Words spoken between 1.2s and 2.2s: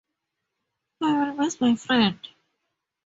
will miss my friend.